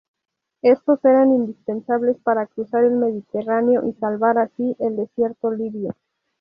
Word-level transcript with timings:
Estos 0.63 1.05
eran 1.05 1.29
indispensables 1.31 2.17
para 2.23 2.47
cruzar 2.47 2.85
el 2.85 2.93
Mediterráneo 2.95 3.87
y 3.87 3.93
salvar 3.93 4.39
así 4.39 4.75
el 4.79 4.95
desierto 4.95 5.51
libio. 5.51 5.95